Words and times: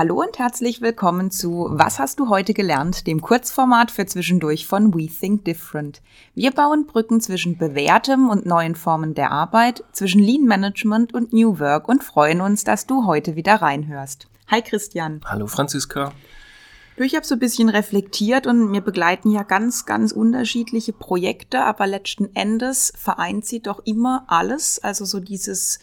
Hallo 0.00 0.22
und 0.22 0.38
herzlich 0.38 0.80
willkommen 0.80 1.30
zu 1.30 1.66
Was 1.72 1.98
hast 1.98 2.18
du 2.18 2.30
heute 2.30 2.54
gelernt, 2.54 3.06
dem 3.06 3.20
Kurzformat 3.20 3.90
für 3.90 4.06
zwischendurch 4.06 4.66
von 4.66 4.94
We 4.94 5.08
Think 5.08 5.44
Different. 5.44 6.00
Wir 6.34 6.52
bauen 6.52 6.86
Brücken 6.86 7.20
zwischen 7.20 7.58
bewährtem 7.58 8.30
und 8.30 8.46
neuen 8.46 8.76
Formen 8.76 9.12
der 9.12 9.30
Arbeit, 9.30 9.84
zwischen 9.92 10.22
Lean 10.22 10.44
Management 10.44 11.12
und 11.12 11.34
New 11.34 11.58
Work 11.58 11.86
und 11.86 12.02
freuen 12.02 12.40
uns, 12.40 12.64
dass 12.64 12.86
du 12.86 13.04
heute 13.04 13.36
wieder 13.36 13.56
reinhörst. 13.56 14.26
Hi 14.50 14.62
Christian. 14.62 15.20
Hallo 15.26 15.46
Franziska. 15.46 16.12
Du, 16.96 17.04
ich 17.04 17.14
habe 17.14 17.26
so 17.26 17.34
ein 17.34 17.38
bisschen 17.38 17.68
reflektiert 17.68 18.46
und 18.46 18.70
mir 18.70 18.80
begleiten 18.80 19.30
ja 19.30 19.42
ganz, 19.42 19.84
ganz 19.84 20.12
unterschiedliche 20.12 20.94
Projekte, 20.94 21.62
aber 21.62 21.86
letzten 21.86 22.34
Endes 22.34 22.90
vereint 22.96 23.44
sie 23.44 23.60
doch 23.60 23.82
immer 23.84 24.24
alles, 24.28 24.82
also 24.82 25.04
so 25.04 25.20
dieses 25.20 25.78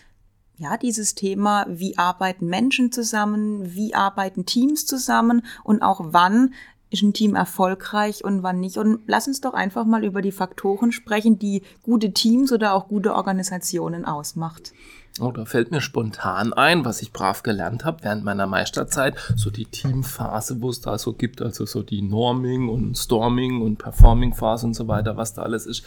ja, 0.57 0.77
dieses 0.77 1.13
Thema, 1.13 1.66
wie 1.70 1.97
arbeiten 1.97 2.47
Menschen 2.47 2.91
zusammen, 2.91 3.75
wie 3.75 3.93
arbeiten 3.93 4.45
Teams 4.45 4.85
zusammen 4.85 5.45
und 5.63 5.81
auch 5.83 6.02
wann 6.03 6.53
ist 6.89 7.03
ein 7.03 7.13
Team 7.13 7.35
erfolgreich 7.35 8.23
und 8.23 8.43
wann 8.43 8.59
nicht. 8.59 8.77
Und 8.77 8.99
lass 9.07 9.27
uns 9.27 9.41
doch 9.41 9.53
einfach 9.53 9.85
mal 9.85 10.03
über 10.03 10.21
die 10.21 10.31
Faktoren 10.31 10.91
sprechen, 10.91 11.37
die 11.37 11.61
gute 11.83 12.13
Teams 12.13 12.51
oder 12.51 12.73
auch 12.73 12.87
gute 12.87 13.13
Organisationen 13.13 14.05
ausmacht. 14.05 14.73
Oh, 15.19 15.31
da 15.31 15.45
fällt 15.45 15.71
mir 15.71 15.81
spontan 15.81 16.53
ein, 16.53 16.85
was 16.85 17.01
ich 17.01 17.11
brav 17.11 17.41
gelernt 17.41 17.85
habe 17.85 18.03
während 18.03 18.23
meiner 18.23 18.45
Meisterzeit, 18.45 19.15
so 19.35 19.49
die 19.49 19.65
Teamphase, 19.65 20.61
wo 20.61 20.69
es 20.69 20.79
da 20.79 20.99
so 20.99 21.13
gibt, 21.13 21.41
also 21.41 21.65
so 21.65 21.81
die 21.81 22.03
Norming 22.03 22.69
und 22.69 22.95
Storming 22.95 23.61
und 23.63 23.77
Performing 23.77 24.35
Phase 24.35 24.67
und 24.67 24.75
so 24.75 24.88
weiter, 24.88 25.17
was 25.17 25.33
da 25.33 25.41
alles 25.41 25.65
ist. 25.65 25.83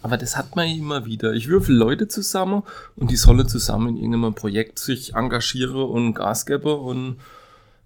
Aber 0.00 0.16
das 0.16 0.36
hat 0.36 0.54
man 0.54 0.68
immer 0.68 1.06
wieder. 1.06 1.32
Ich 1.32 1.48
würfel 1.48 1.74
Leute 1.74 2.06
zusammen 2.06 2.62
und 2.94 3.10
die 3.10 3.16
sollen 3.16 3.48
zusammen 3.48 3.88
in 3.88 3.96
irgendeinem 3.96 4.34
Projekt 4.34 4.78
sich 4.78 5.14
engagieren 5.16 5.82
und 5.82 6.14
Gas 6.14 6.46
geben 6.46 6.78
und 6.78 7.16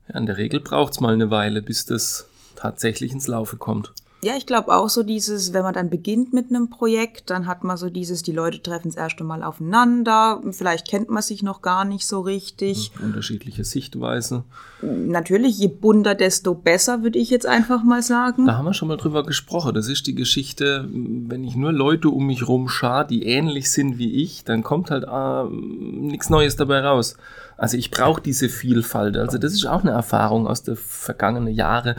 ja, 0.08 0.18
in 0.18 0.26
der 0.26 0.36
Regel 0.36 0.60
braucht 0.60 0.92
es 0.92 1.00
mal 1.00 1.14
eine 1.14 1.30
Weile, 1.30 1.62
bis 1.62 1.86
das 1.86 2.28
tatsächlich 2.56 3.12
ins 3.12 3.26
Laufe 3.26 3.56
kommt. 3.56 3.92
Ja, 4.24 4.36
ich 4.36 4.46
glaube 4.46 4.72
auch 4.72 4.88
so 4.88 5.02
dieses, 5.02 5.52
wenn 5.52 5.64
man 5.64 5.74
dann 5.74 5.90
beginnt 5.90 6.32
mit 6.32 6.48
einem 6.48 6.70
Projekt, 6.70 7.28
dann 7.28 7.48
hat 7.48 7.64
man 7.64 7.76
so 7.76 7.90
dieses, 7.90 8.22
die 8.22 8.30
Leute 8.30 8.62
treffen 8.62 8.86
das 8.86 8.96
erste 8.96 9.24
Mal 9.24 9.42
aufeinander, 9.42 10.40
vielleicht 10.52 10.86
kennt 10.88 11.10
man 11.10 11.24
sich 11.24 11.42
noch 11.42 11.60
gar 11.60 11.84
nicht 11.84 12.06
so 12.06 12.20
richtig. 12.20 12.92
Unterschiedliche 13.02 13.64
Sichtweise. 13.64 14.44
Natürlich, 14.80 15.58
je 15.58 15.66
bunter, 15.66 16.14
desto 16.14 16.54
besser, 16.54 17.02
würde 17.02 17.18
ich 17.18 17.30
jetzt 17.30 17.46
einfach 17.46 17.82
mal 17.82 18.00
sagen. 18.00 18.46
Da 18.46 18.56
haben 18.56 18.64
wir 18.64 18.74
schon 18.74 18.86
mal 18.86 18.96
drüber 18.96 19.24
gesprochen. 19.24 19.74
Das 19.74 19.88
ist 19.88 20.06
die 20.06 20.14
Geschichte, 20.14 20.88
wenn 20.92 21.42
ich 21.42 21.56
nur 21.56 21.72
Leute 21.72 22.08
um 22.08 22.24
mich 22.28 22.46
rum 22.46 22.68
schaue, 22.68 23.04
die 23.04 23.24
ähnlich 23.24 23.72
sind 23.72 23.98
wie 23.98 24.22
ich, 24.22 24.44
dann 24.44 24.62
kommt 24.62 24.92
halt 24.92 25.02
äh, 25.02 25.44
nichts 25.50 26.30
Neues 26.30 26.54
dabei 26.54 26.78
raus. 26.78 27.16
Also 27.62 27.76
ich 27.76 27.92
brauche 27.92 28.20
diese 28.20 28.48
Vielfalt. 28.48 29.16
Also 29.16 29.38
das 29.38 29.52
ist 29.52 29.66
auch 29.66 29.82
eine 29.82 29.92
Erfahrung 29.92 30.48
aus 30.48 30.64
der 30.64 30.74
vergangenen 30.74 31.54
Jahre. 31.54 31.94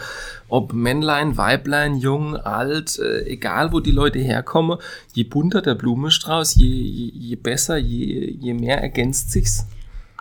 Ob 0.50 0.74
Männlein, 0.74 1.38
Weiblein, 1.38 1.96
jung, 1.96 2.36
alt, 2.36 3.00
äh, 3.00 3.22
egal 3.22 3.72
wo 3.72 3.80
die 3.80 3.92
Leute 3.92 4.20
herkommen, 4.20 4.78
je 5.14 5.24
bunter 5.24 5.62
der 5.62 5.76
Blumenstrauß, 5.76 6.56
je, 6.56 6.68
je, 6.68 7.12
je 7.14 7.36
besser, 7.38 7.78
je, 7.78 8.30
je 8.42 8.54
mehr 8.54 8.82
ergänzt 8.82 9.32
sich's. 9.32 9.66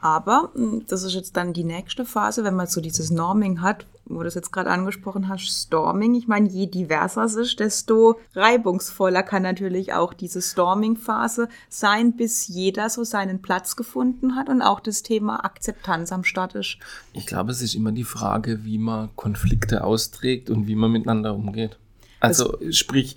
Aber 0.02 0.50
hm, 0.54 0.84
das 0.88 1.04
ist 1.04 1.14
jetzt 1.14 1.36
dann 1.36 1.52
die 1.52 1.64
nächste 1.64 2.04
Phase, 2.04 2.42
wenn 2.44 2.56
man 2.56 2.66
so 2.66 2.80
dieses 2.80 3.10
Norming 3.10 3.62
hat, 3.62 3.86
wo 4.04 4.18
du 4.18 4.24
das 4.24 4.34
jetzt 4.34 4.50
gerade 4.50 4.68
angesprochen 4.68 5.28
hast, 5.28 5.46
Storming. 5.46 6.16
Ich 6.16 6.26
meine, 6.26 6.48
je 6.48 6.66
diverser 6.66 7.22
es 7.22 7.36
ist, 7.36 7.60
desto 7.60 8.18
reibungsvoller 8.34 9.22
kann 9.22 9.44
natürlich 9.44 9.92
auch 9.92 10.12
diese 10.12 10.42
Storming-Phase 10.42 11.48
sein, 11.68 12.16
bis 12.16 12.48
jeder 12.48 12.90
so 12.90 13.04
seinen 13.04 13.42
Platz 13.42 13.76
gefunden 13.76 14.34
hat 14.34 14.48
und 14.48 14.60
auch 14.60 14.80
das 14.80 15.04
Thema 15.04 15.44
Akzeptanz 15.44 16.10
am 16.10 16.24
Start 16.24 16.56
ist. 16.56 16.78
Ich 17.12 17.26
glaube, 17.26 17.52
es 17.52 17.62
ist 17.62 17.76
immer 17.76 17.92
die 17.92 18.02
Frage, 18.02 18.64
wie 18.64 18.78
man 18.78 19.14
Konflikte 19.14 19.84
austrägt 19.84 20.50
und 20.50 20.66
wie 20.66 20.74
man 20.74 20.90
miteinander 20.90 21.32
umgeht. 21.32 21.78
Also, 22.18 22.56
das 22.60 22.76
sprich, 22.76 23.16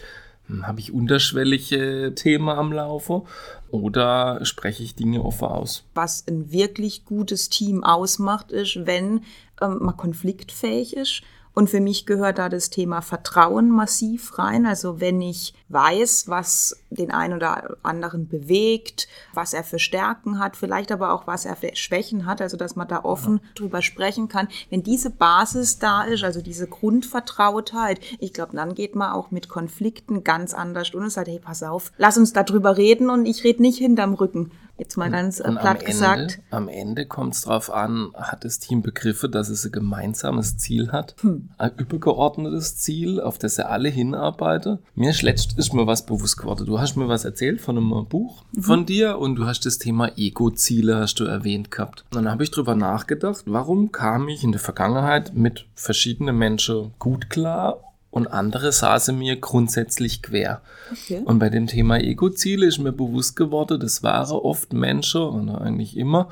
habe 0.63 0.79
ich 0.79 0.91
unterschwellige 0.91 2.13
Themen 2.15 2.49
am 2.49 2.71
Laufe 2.71 3.23
oder 3.69 4.45
spreche 4.45 4.83
ich 4.83 4.95
Dinge 4.95 5.23
offen 5.23 5.47
aus? 5.47 5.85
Was 5.93 6.25
ein 6.27 6.51
wirklich 6.51 7.05
gutes 7.05 7.49
Team 7.49 7.83
ausmacht, 7.83 8.51
ist, 8.51 8.85
wenn 8.85 9.21
ähm, 9.61 9.79
man 9.81 9.97
konfliktfähig 9.97 10.95
ist 10.95 11.23
und 11.55 11.69
für 11.69 11.79
mich 11.79 12.05
gehört 12.05 12.37
da 12.37 12.49
das 12.49 12.69
Thema 12.69 13.01
Vertrauen 13.01 13.69
massiv 13.69 14.37
rein. 14.37 14.65
Also 14.65 14.99
wenn 14.99 15.21
ich 15.21 15.53
weiß, 15.69 16.27
was 16.27 16.83
den 16.89 17.11
einen 17.11 17.33
oder 17.33 17.77
anderen 17.81 18.27
bewegt, 18.27 19.07
was 19.33 19.53
er 19.53 19.63
für 19.63 19.79
Stärken 19.79 20.37
hat, 20.37 20.57
vielleicht 20.57 20.91
aber 20.91 21.13
auch 21.13 21.27
was 21.27 21.45
er 21.45 21.55
für 21.55 21.73
Schwächen 21.73 22.25
hat, 22.25 22.41
also 22.41 22.57
dass 22.57 22.75
man 22.75 22.89
da 22.89 23.05
offen 23.05 23.37
ja. 23.41 23.49
drüber 23.55 23.81
sprechen 23.81 24.27
kann. 24.27 24.49
Wenn 24.69 24.83
diese 24.83 25.09
Basis 25.09 25.79
da 25.79 26.03
ist, 26.03 26.25
also 26.25 26.41
diese 26.41 26.67
Grundvertrautheit, 26.67 28.01
ich 28.19 28.33
glaube, 28.33 28.57
dann 28.57 28.75
geht 28.75 28.95
man 28.95 29.13
auch 29.13 29.31
mit 29.31 29.47
Konflikten 29.47 30.25
ganz 30.25 30.53
anders 30.53 30.93
und 30.93 31.09
sagt, 31.09 31.29
hey, 31.29 31.39
pass 31.39 31.63
auf, 31.63 31.93
lass 31.97 32.17
uns 32.17 32.33
darüber 32.33 32.75
reden 32.75 33.09
und 33.09 33.25
ich 33.25 33.45
rede 33.45 33.61
nicht 33.61 33.77
hinterm 33.77 34.13
Rücken. 34.13 34.51
Jetzt 34.77 34.97
mal 34.97 35.09
ganz 35.09 35.39
und 35.39 35.57
platt 35.57 35.79
am 35.79 35.85
gesagt. 35.85 36.19
Ende, 36.19 36.33
am 36.49 36.67
Ende 36.67 37.05
kommt 37.05 37.33
es 37.33 37.41
darauf 37.43 37.71
an, 37.71 38.11
hat 38.13 38.43
das 38.43 38.59
Team 38.59 38.81
Begriffe, 38.81 39.29
dass 39.29 39.47
es 39.47 39.65
ein 39.65 39.71
gemeinsames 39.71 40.57
Ziel 40.57 40.91
hat, 40.91 41.15
hm. 41.21 41.44
Ein 41.57 41.71
übergeordnetes 41.77 42.77
Ziel, 42.77 43.21
auf 43.21 43.37
das 43.37 43.55
sie 43.55 43.67
alle 43.67 43.89
hinarbeiten. 43.89 44.79
Mir 44.95 45.13
letzt 45.21 45.57
ist 45.57 45.73
mir 45.73 45.87
was 45.87 46.05
bewusst 46.05 46.37
geworden. 46.37 46.65
Du 46.65 46.79
hast 46.79 46.95
mir 46.95 47.07
was 47.07 47.25
erzählt 47.25 47.61
von 47.61 47.77
einem 47.77 48.05
Buch 48.07 48.43
mhm. 48.51 48.61
von 48.61 48.85
dir 48.85 49.17
und 49.17 49.35
du 49.35 49.45
hast 49.45 49.65
das 49.65 49.77
Thema 49.77 50.11
Ego-Ziele 50.17 50.97
hast 50.97 51.15
du 51.15 51.25
erwähnt 51.25 51.71
gehabt. 51.71 52.05
Und 52.11 52.15
dann 52.15 52.29
habe 52.29 52.43
ich 52.43 52.51
drüber 52.51 52.75
nachgedacht, 52.75 53.43
warum 53.45 53.91
kam 53.91 54.27
ich 54.29 54.43
in 54.43 54.51
der 54.51 54.61
Vergangenheit 54.61 55.33
mit 55.33 55.65
verschiedenen 55.75 56.37
Menschen 56.37 56.93
gut 56.99 57.29
klar 57.29 57.79
und 58.15 58.27
andere 58.27 58.71
saßen 58.71 59.17
mir 59.17 59.35
grundsätzlich 59.35 60.21
quer. 60.21 60.61
Okay. 60.89 61.21
Und 61.25 61.37
bei 61.37 61.49
dem 61.49 61.67
Thema 61.67 61.97
Ego-Ziele 61.97 62.65
ist 62.65 62.79
mir 62.79 62.93
bewusst 62.93 63.35
geworden, 63.35 63.77
das 63.77 64.03
waren 64.03 64.37
oft 64.37 64.71
Menschen, 64.71 65.21
oder 65.21 65.59
eigentlich 65.59 65.97
immer, 65.97 66.29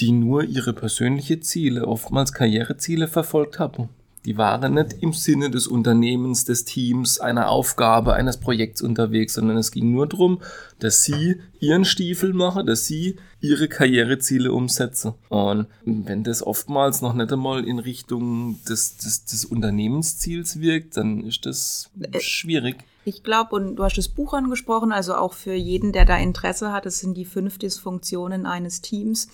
die 0.00 0.12
nur 0.12 0.44
ihre 0.44 0.72
persönlichen 0.72 1.42
Ziele, 1.42 1.86
oftmals 1.86 2.32
Karriereziele 2.32 3.08
verfolgt 3.08 3.58
haben. 3.58 3.88
Die 4.24 4.36
waren 4.36 4.74
nicht 4.74 4.96
im 5.00 5.12
Sinne 5.12 5.50
des 5.50 5.66
Unternehmens, 5.66 6.44
des 6.44 6.64
Teams, 6.64 7.18
einer 7.18 7.48
Aufgabe, 7.48 8.14
eines 8.14 8.36
Projekts 8.36 8.82
unterwegs, 8.82 9.34
sondern 9.34 9.56
es 9.56 9.70
ging 9.70 9.92
nur 9.92 10.06
darum, 10.06 10.42
dass 10.80 11.04
sie 11.04 11.36
ihren 11.60 11.84
Stiefel 11.84 12.34
machen, 12.34 12.66
dass 12.66 12.84
sie 12.84 13.16
ihre 13.40 13.68
Karriereziele 13.68 14.52
umsetzen. 14.52 15.14
Und 15.28 15.66
wenn 15.84 16.24
das 16.24 16.42
oftmals 16.42 17.00
noch 17.00 17.14
nicht 17.14 17.32
einmal 17.32 17.64
in 17.64 17.78
Richtung 17.78 18.58
des, 18.68 18.98
des, 18.98 19.24
des 19.24 19.44
Unternehmensziels 19.44 20.60
wirkt, 20.60 20.96
dann 20.96 21.24
ist 21.24 21.46
das 21.46 21.90
äh, 21.98 22.20
schwierig. 22.20 22.84
Ich 23.04 23.22
glaube, 23.22 23.56
und 23.56 23.76
du 23.76 23.84
hast 23.84 23.96
das 23.96 24.08
Buch 24.08 24.34
angesprochen, 24.34 24.92
also 24.92 25.14
auch 25.14 25.32
für 25.32 25.54
jeden, 25.54 25.92
der 25.92 26.04
da 26.04 26.18
Interesse 26.18 26.72
hat, 26.72 26.84
es 26.84 26.98
sind 26.98 27.16
die 27.16 27.24
fünf 27.24 27.56
Dysfunktionen 27.56 28.44
eines 28.44 28.82
Teams. 28.82 29.28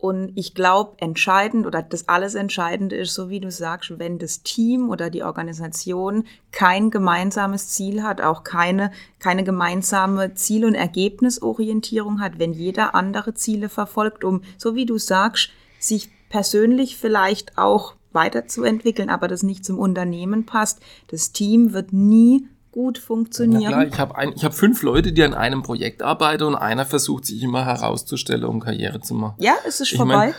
Und 0.00 0.32
ich 0.34 0.54
glaube, 0.54 0.94
entscheidend 0.96 1.66
oder 1.66 1.82
das 1.82 2.08
alles 2.08 2.34
Entscheidende 2.34 2.96
ist, 2.96 3.12
so 3.12 3.28
wie 3.28 3.38
du 3.38 3.50
sagst, 3.50 3.98
wenn 3.98 4.18
das 4.18 4.42
Team 4.42 4.88
oder 4.88 5.10
die 5.10 5.22
Organisation 5.22 6.24
kein 6.52 6.90
gemeinsames 6.90 7.68
Ziel 7.68 8.02
hat, 8.02 8.22
auch 8.22 8.42
keine, 8.42 8.92
keine 9.18 9.44
gemeinsame 9.44 10.32
Ziel- 10.32 10.64
und 10.64 10.74
Ergebnisorientierung 10.74 12.20
hat, 12.20 12.38
wenn 12.38 12.54
jeder 12.54 12.94
andere 12.94 13.34
Ziele 13.34 13.68
verfolgt, 13.68 14.24
um, 14.24 14.40
so 14.56 14.74
wie 14.74 14.86
du 14.86 14.96
sagst, 14.96 15.50
sich 15.78 16.08
persönlich 16.30 16.96
vielleicht 16.96 17.58
auch 17.58 17.94
weiterzuentwickeln, 18.12 19.10
aber 19.10 19.28
das 19.28 19.42
nicht 19.42 19.66
zum 19.66 19.78
Unternehmen 19.78 20.46
passt. 20.46 20.80
Das 21.08 21.32
Team 21.32 21.74
wird 21.74 21.92
nie 21.92 22.48
gut 22.72 22.98
funktionieren. 22.98 23.70
Klar, 23.70 23.86
ich 23.86 23.98
habe 23.98 24.14
hab 24.42 24.54
fünf 24.54 24.82
Leute, 24.82 25.12
die 25.12 25.22
an 25.22 25.34
einem 25.34 25.62
Projekt 25.62 26.02
arbeiten 26.02 26.44
und 26.44 26.54
einer 26.54 26.86
versucht 26.86 27.26
sich 27.26 27.42
immer 27.42 27.64
herauszustellen, 27.64 28.44
um 28.44 28.60
Karriere 28.60 29.00
zu 29.00 29.14
machen. 29.14 29.36
Ja, 29.38 29.54
es 29.66 29.80
ist 29.80 29.92
ich 29.92 29.96
vorbei. 29.98 30.16
Mein, 30.16 30.34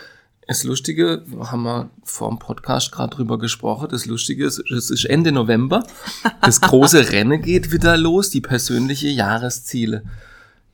das 0.47 0.63
Lustige, 0.63 1.23
haben 1.39 1.63
wir 1.63 1.89
vor 2.03 2.29
dem 2.29 2.39
Podcast 2.39 2.91
gerade 2.91 3.15
drüber 3.15 3.37
gesprochen, 3.37 3.87
das 3.89 4.05
Lustige 4.05 4.45
ist, 4.45 4.59
es 4.71 4.89
ist 4.89 5.05
Ende 5.05 5.31
November, 5.31 5.85
das 6.41 6.59
große 6.59 7.09
Rennen 7.11 7.41
geht 7.41 7.71
wieder 7.71 7.95
los, 7.95 8.31
die 8.31 8.41
persönliche 8.41 9.07
Jahresziele 9.07 10.03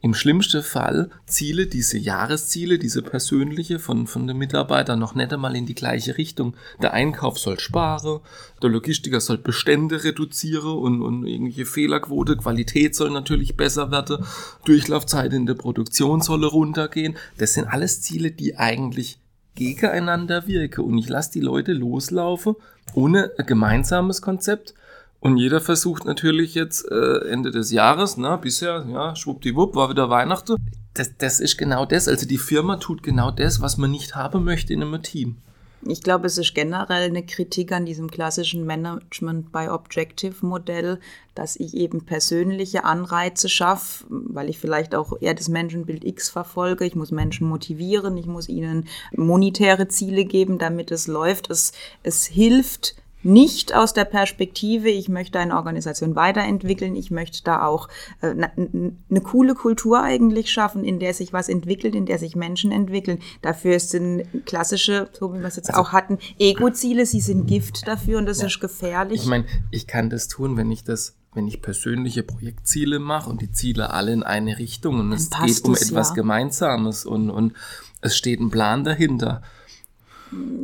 im 0.07 0.13
schlimmsten 0.13 0.63
Fall 0.63 1.09
Ziele, 1.25 1.67
diese 1.67 1.97
Jahresziele, 1.97 2.79
diese 2.79 3.01
persönliche 3.01 3.77
von, 3.77 4.07
von 4.07 4.25
den 4.25 4.37
Mitarbeitern 4.37 4.97
noch 4.99 5.15
nicht 5.15 5.33
einmal 5.33 5.53
in 5.57 5.65
die 5.65 5.75
gleiche 5.75 6.17
Richtung. 6.17 6.55
Der 6.81 6.93
Einkauf 6.93 7.37
soll 7.37 7.59
sparen, 7.59 8.21
der 8.63 8.69
Logistiker 8.69 9.19
soll 9.19 9.37
Bestände 9.37 10.05
reduzieren 10.05 10.77
und, 10.77 11.01
und 11.01 11.27
irgendwelche 11.27 11.65
Fehlerquote, 11.65 12.37
Qualität 12.37 12.95
soll 12.95 13.11
natürlich 13.11 13.57
besser 13.57 13.91
werden, 13.91 14.25
Durchlaufzeit 14.63 15.33
in 15.33 15.45
der 15.45 15.55
Produktion 15.55 16.21
soll 16.21 16.45
runtergehen. 16.45 17.17
Das 17.37 17.53
sind 17.53 17.67
alles 17.67 18.01
Ziele, 18.01 18.31
die 18.31 18.55
eigentlich 18.55 19.19
gegeneinander 19.55 20.47
wirken 20.47 20.85
und 20.85 20.97
ich 20.99 21.09
lasse 21.09 21.33
die 21.33 21.41
Leute 21.41 21.73
loslaufen 21.73 22.55
ohne 22.93 23.31
ein 23.37 23.45
gemeinsames 23.45 24.21
Konzept 24.21 24.73
und 25.19 25.37
jeder 25.37 25.59
versucht 25.59 26.05
natürlich 26.05 26.53
jetzt 26.53 26.89
äh, 26.91 27.29
Ende 27.29 27.51
des 27.51 27.71
Jahres, 27.71 28.17
ne, 28.17 28.37
bisher, 28.41 28.85
ja, 28.89 29.15
schwuppdiwupp, 29.15 29.75
war 29.75 29.89
wieder 29.89 30.09
Weihnachten. 30.09 30.55
Das, 30.93 31.11
das 31.17 31.39
ist 31.39 31.57
genau 31.57 31.85
das. 31.85 32.07
Also 32.07 32.27
die 32.27 32.37
Firma 32.37 32.77
tut 32.77 33.03
genau 33.03 33.31
das, 33.31 33.61
was 33.61 33.77
man 33.77 33.91
nicht 33.91 34.15
haben 34.15 34.43
möchte 34.43 34.73
in 34.73 34.83
einem 34.83 35.01
Team. 35.01 35.37
Ich 35.85 36.01
glaube, 36.01 36.25
es 36.25 36.37
ist 36.37 36.55
generell 36.55 37.03
eine 37.03 37.23
Kritik 37.23 37.71
an 37.71 37.85
diesem 37.85 38.09
klassischen 38.09 38.65
Management 38.65 39.51
by 39.51 39.67
Objective 39.69 40.45
Modell, 40.45 40.99
dass 41.35 41.55
ich 41.55 41.75
eben 41.75 42.03
persönliche 42.03 42.83
Anreize 42.83 43.47
schaffe, 43.47 44.05
weil 44.09 44.49
ich 44.49 44.57
vielleicht 44.57 44.95
auch 44.95 45.13
eher 45.21 45.35
das 45.35 45.49
Menschenbild 45.49 46.03
X 46.03 46.29
verfolge. 46.29 46.83
Ich 46.85 46.95
muss 46.95 47.11
Menschen 47.11 47.47
motivieren, 47.47 48.17
ich 48.17 48.25
muss 48.25 48.49
ihnen 48.49 48.87
monetäre 49.15 49.87
Ziele 49.87 50.25
geben, 50.25 50.57
damit 50.57 50.91
es 50.91 51.05
läuft. 51.05 51.49
Es, 51.51 51.73
es 52.01 52.25
hilft, 52.25 52.95
nicht 53.23 53.73
aus 53.73 53.93
der 53.93 54.05
Perspektive, 54.05 54.89
ich 54.89 55.09
möchte 55.09 55.39
eine 55.39 55.55
Organisation 55.55 56.15
weiterentwickeln, 56.15 56.95
ich 56.95 57.11
möchte 57.11 57.43
da 57.43 57.65
auch 57.65 57.89
äh, 58.21 58.27
eine 58.29 59.21
coole 59.21 59.55
Kultur 59.55 60.01
eigentlich 60.01 60.51
schaffen, 60.51 60.83
in 60.83 60.99
der 60.99 61.13
sich 61.13 61.33
was 61.33 61.49
entwickelt, 61.49 61.95
in 61.95 62.05
der 62.05 62.19
sich 62.19 62.35
Menschen 62.35 62.71
entwickeln. 62.71 63.19
Dafür 63.41 63.79
sind 63.79 64.23
klassische, 64.45 65.09
so 65.13 65.33
wie 65.33 65.39
wir 65.39 65.47
es 65.47 65.55
jetzt 65.55 65.69
also, 65.69 65.81
auch 65.81 65.91
hatten, 65.91 66.19
Ego-Ziele, 66.39 67.05
sie 67.05 67.21
sind 67.21 67.47
Gift 67.47 67.87
dafür 67.87 68.19
und 68.19 68.27
das 68.27 68.41
ja. 68.41 68.47
ist 68.47 68.59
gefährlich. 68.59 69.21
Ich 69.21 69.27
meine, 69.27 69.45
ich 69.71 69.87
kann 69.87 70.09
das 70.09 70.27
tun, 70.27 70.57
wenn 70.57 70.71
ich 70.71 70.83
das 70.83 71.15
wenn 71.33 71.47
ich 71.47 71.61
persönliche 71.61 72.23
Projektziele 72.23 72.97
mache 72.97 73.29
und 73.29 73.41
die 73.41 73.51
Ziele 73.51 73.91
alle 73.91 74.11
in 74.11 74.23
eine 74.23 74.57
Richtung 74.57 74.99
und 74.99 75.11
es 75.11 75.29
geht 75.29 75.63
um 75.65 75.73
es, 75.73 75.83
etwas 75.83 76.09
ja. 76.09 76.15
Gemeinsames 76.15 77.05
und, 77.05 77.29
und 77.29 77.53
es 78.01 78.17
steht 78.17 78.39
ein 78.39 78.49
Plan 78.49 78.83
dahinter 78.83 79.43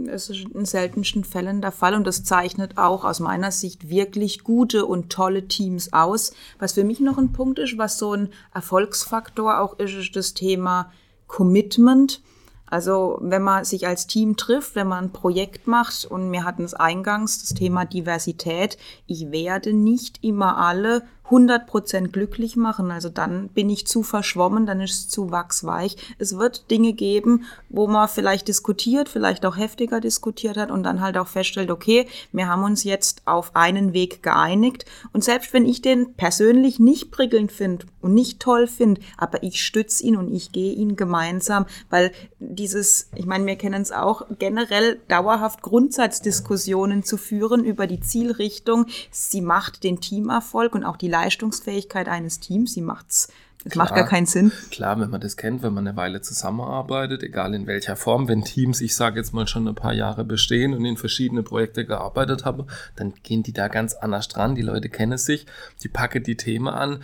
es 0.08 0.30
ist 0.30 0.46
in 0.54 0.66
seltensten 0.66 1.24
Fällen 1.24 1.62
der 1.62 1.72
Fall 1.72 1.96
und 1.96 2.06
das 2.06 2.24
zeichnet 2.24 2.78
auch 2.78 3.04
aus 3.04 3.20
meiner 3.20 3.52
Sicht 3.52 3.90
wirklich 3.90 4.44
gute 4.44 4.86
und 4.86 5.12
tolle 5.12 5.48
Teams 5.48 5.94
aus. 5.94 6.34
Was 6.60 6.74
für 6.74 6.84
mich 6.84 7.00
noch 7.00 7.18
ein 7.18 7.34
Punkt 7.34 7.60
ist, 7.60 7.78
was 7.78 7.98
so 7.98 8.14
ein 8.14 8.30
Erfolgsfaktor 8.54 9.60
auch 9.60 9.80
ist, 9.80 9.94
ist 9.94 10.16
das 10.16 10.34
Thema 10.34 10.92
Commitment. 11.28 12.22
Also 12.66 13.20
wenn 13.22 13.44
man 13.44 13.66
sich 13.66 13.86
als 13.86 14.08
Team 14.08 14.36
trifft, 14.36 14.76
wenn 14.76 14.88
man 14.88 15.06
ein 15.06 15.14
Projekt 15.14 15.68
macht 15.68 16.06
und 16.06 16.32
wir 16.32 16.44
hatten 16.44 16.64
es 16.64 16.74
eingangs, 16.74 17.42
das 17.42 17.54
Thema 17.54 17.86
Diversität, 17.86 18.78
ich 19.06 19.32
werde 19.32 19.74
nicht 19.74 20.24
immer 20.24 20.58
alle 20.58 21.04
100% 21.30 22.10
glücklich 22.10 22.56
machen. 22.56 22.92
Also 22.92 23.10
dann 23.10 23.48
bin 23.50 23.70
ich 23.70 23.88
zu 23.88 24.04
verschwommen, 24.04 24.66
dann 24.66 24.82
ist 24.82 24.92
es 24.92 25.10
zu 25.10 25.32
wachsweich. 25.32 25.96
Es 26.18 26.38
wird 26.38 26.70
Dinge 26.70 26.94
geben, 26.94 27.46
wo 27.70 27.88
man 27.88 28.08
vielleicht 28.08 28.48
diskutiert, 28.48 29.10
vielleicht 29.10 29.46
auch 29.46 29.58
heftiger 29.58 30.02
diskutiert 30.02 30.58
hat 30.58 30.70
und 30.70 30.84
dann 30.84 31.02
halt 31.02 31.18
auch 31.18 31.28
feststellt, 31.28 31.72
okay, 31.72 32.08
wir 32.32 32.48
haben 32.48 32.64
uns 32.64 32.84
jetzt 32.84 33.22
auf 33.26 33.56
einen 33.56 33.94
Weg 33.94 34.22
geeinigt. 34.22 34.86
Und 35.14 35.24
selbst 35.24 35.54
wenn 35.54 35.66
ich 35.66 35.82
den 35.82 36.14
persönlich 36.16 36.80
nicht 36.80 37.12
prickelnd 37.12 37.52
finde 37.52 37.86
und 38.02 38.14
nicht 38.14 38.40
toll 38.40 38.68
finde, 38.68 39.02
aber 39.18 39.44
ich 39.44 39.64
stütze 39.64 40.04
ihn 40.04 40.18
und 40.18 40.34
ich 40.34 40.52
gehe 40.52 40.74
ihn 40.74 40.96
gemeinsam, 40.96 41.66
weil 41.90 42.12
dieses, 42.40 43.10
ich 43.16 43.26
meine, 43.26 43.46
wir 43.46 43.56
kennen 43.56 43.82
es 43.82 43.92
auch, 43.92 44.24
generell 44.40 45.00
dauerhaft 45.08 45.62
Grundsatzdiskussionen 45.62 47.04
zu 47.04 47.18
führen 47.18 47.64
über 47.64 47.88
die 47.88 48.02
Zielrichtung. 48.02 48.88
Sie 49.10 49.42
macht 49.42 49.84
den 49.84 50.02
Teamerfolg 50.02 50.76
und 50.76 50.84
auch 50.84 50.98
die 50.98 51.13
Leistungsfähigkeit 51.14 52.10
eines 52.10 52.40
Teams. 52.40 52.74
Sie 52.74 52.82
macht's 52.82 53.30
das 53.64 53.76
macht 53.76 53.96
gar 53.96 54.06
keinen 54.06 54.26
Sinn. 54.26 54.52
Klar, 54.72 55.00
wenn 55.00 55.10
man 55.10 55.22
das 55.22 55.38
kennt, 55.38 55.64
wenn 55.64 55.74
man 55.74 55.88
eine 55.88 55.96
Weile 55.96 56.20
zusammenarbeitet, 56.22 57.24
egal 57.24 57.54
in 57.54 57.66
welcher 57.66 57.96
Form, 57.96 58.28
wenn 58.28 58.44
Teams, 58.44 58.82
ich 58.82 58.94
sage 58.94 59.20
jetzt 59.20 59.34
mal 59.34 59.48
schon 59.48 59.68
ein 59.68 59.76
paar 59.76 59.94
Jahre 59.94 60.26
bestehen 60.26 60.74
und 60.74 60.84
in 60.84 60.98
verschiedene 60.98 61.44
Projekte 61.44 61.86
gearbeitet 61.86 62.44
haben, 62.44 62.66
dann 62.98 63.14
gehen 63.24 63.42
die 63.42 63.54
da 63.54 63.70
ganz 63.70 63.94
anders 63.94 64.28
dran. 64.28 64.56
Die 64.56 64.62
Leute 64.62 64.90
kennen 64.90 65.18
sich, 65.18 65.46
die 65.82 65.88
packen 65.88 66.24
die 66.24 66.36
Themen 66.36 66.68
an 66.68 67.04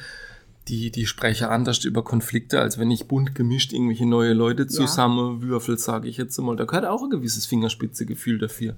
die, 0.70 0.92
die 0.92 1.08
sprechen 1.08 1.48
anders 1.48 1.84
über 1.84 2.04
Konflikte, 2.04 2.62
als 2.62 2.78
wenn 2.78 2.92
ich 2.92 3.08
bunt 3.08 3.34
gemischt 3.34 3.74
irgendwelche 3.74 4.06
neue 4.06 4.34
Leute 4.34 4.68
zusammenwürfel, 4.68 5.76
ja. 5.76 5.80
sage 5.80 6.08
ich 6.08 6.18
jetzt 6.18 6.38
mal. 6.40 6.56
Da 6.56 6.66
gehört 6.66 6.86
auch 6.86 7.04
ein 7.04 7.10
gewisses 7.10 7.46
Fingerspitzegefühl 7.48 8.38
dafür. 8.38 8.76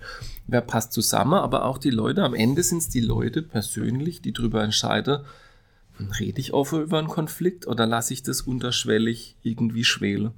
Wer 0.47 0.61
passt 0.61 0.93
zusammen, 0.93 1.33
aber 1.33 1.65
auch 1.65 1.77
die 1.77 1.89
Leute, 1.89 2.23
am 2.23 2.33
Ende 2.33 2.63
sind 2.63 2.79
es 2.79 2.89
die 2.89 3.01
Leute 3.01 3.41
persönlich, 3.41 4.21
die 4.21 4.31
darüber 4.31 4.63
entscheiden, 4.63 5.19
rede 6.19 6.39
ich 6.39 6.53
offen 6.53 6.81
über 6.81 6.97
einen 6.97 7.09
Konflikt 7.09 7.67
oder 7.67 7.85
lasse 7.85 8.13
ich 8.13 8.23
das 8.23 8.41
unterschwellig 8.41 9.35
irgendwie 9.43 9.83
schwelen. 9.83 10.31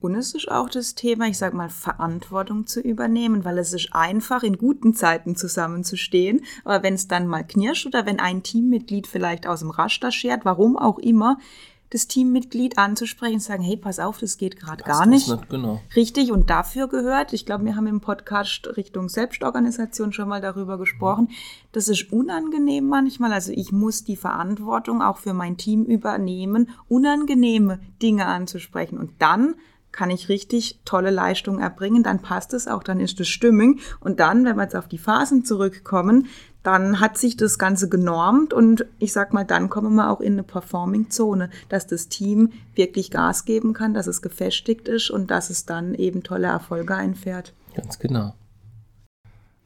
Und 0.00 0.14
es 0.14 0.34
ist 0.34 0.50
auch 0.50 0.70
das 0.70 0.94
Thema, 0.94 1.26
ich 1.26 1.38
sag 1.38 1.54
mal, 1.54 1.68
Verantwortung 1.68 2.66
zu 2.66 2.80
übernehmen, 2.80 3.44
weil 3.44 3.58
es 3.58 3.72
ist 3.72 3.92
einfach, 3.92 4.42
in 4.42 4.56
guten 4.56 4.94
Zeiten 4.94 5.34
zusammenzustehen. 5.34 6.42
Aber 6.64 6.82
wenn 6.82 6.94
es 6.94 7.08
dann 7.08 7.26
mal 7.26 7.44
knirscht 7.44 7.86
oder 7.86 8.06
wenn 8.06 8.20
ein 8.20 8.42
Teammitglied 8.42 9.06
vielleicht 9.06 9.46
aus 9.46 9.60
dem 9.60 9.70
Raster 9.70 10.12
schert, 10.12 10.44
warum 10.44 10.76
auch 10.76 10.98
immer, 10.98 11.38
das 11.90 12.06
Teammitglied 12.06 12.76
anzusprechen 12.76 13.34
und 13.34 13.42
sagen, 13.42 13.62
hey, 13.62 13.76
pass 13.76 13.98
auf, 13.98 14.18
das 14.18 14.36
geht 14.36 14.60
gerade 14.60 14.84
gar 14.84 15.06
nicht. 15.06 15.28
nicht 15.28 15.48
genau. 15.48 15.80
Richtig, 15.96 16.30
und 16.30 16.50
dafür 16.50 16.86
gehört, 16.88 17.32
ich 17.32 17.46
glaube, 17.46 17.64
wir 17.64 17.76
haben 17.76 17.86
im 17.86 18.00
Podcast 18.00 18.76
Richtung 18.76 19.08
Selbstorganisation 19.08 20.12
schon 20.12 20.28
mal 20.28 20.40
darüber 20.40 20.76
gesprochen, 20.78 21.30
das 21.72 21.88
ist 21.88 22.12
unangenehm 22.12 22.86
manchmal. 22.86 23.32
Also 23.32 23.52
ich 23.52 23.72
muss 23.72 24.04
die 24.04 24.16
Verantwortung 24.16 25.00
auch 25.00 25.16
für 25.16 25.32
mein 25.32 25.56
Team 25.56 25.84
übernehmen, 25.84 26.68
unangenehme 26.88 27.80
Dinge 28.02 28.26
anzusprechen. 28.26 28.98
Und 28.98 29.12
dann 29.18 29.54
kann 29.98 30.10
ich 30.10 30.28
richtig 30.28 30.78
tolle 30.84 31.10
Leistung 31.10 31.58
erbringen, 31.58 32.04
dann 32.04 32.22
passt 32.22 32.54
es 32.54 32.68
auch, 32.68 32.84
dann 32.84 33.00
ist 33.00 33.18
es 33.18 33.26
stimmig. 33.26 33.80
Und 33.98 34.20
dann, 34.20 34.44
wenn 34.44 34.54
wir 34.54 34.62
jetzt 34.62 34.76
auf 34.76 34.86
die 34.86 34.96
Phasen 34.96 35.44
zurückkommen, 35.44 36.28
dann 36.62 37.00
hat 37.00 37.18
sich 37.18 37.36
das 37.36 37.58
Ganze 37.58 37.88
genormt 37.88 38.52
und 38.54 38.86
ich 39.00 39.12
sag 39.12 39.32
mal, 39.32 39.42
dann 39.42 39.68
kommen 39.68 39.96
wir 39.96 40.08
auch 40.10 40.20
in 40.20 40.34
eine 40.34 40.44
Performing-Zone, 40.44 41.50
dass 41.68 41.88
das 41.88 42.08
Team 42.08 42.52
wirklich 42.76 43.10
Gas 43.10 43.44
geben 43.44 43.72
kann, 43.72 43.92
dass 43.92 44.06
es 44.06 44.22
gefestigt 44.22 44.86
ist 44.86 45.10
und 45.10 45.32
dass 45.32 45.50
es 45.50 45.66
dann 45.66 45.94
eben 45.94 46.22
tolle 46.22 46.46
Erfolge 46.46 46.94
einfährt. 46.94 47.52
Ganz 47.74 47.98
genau. 47.98 48.34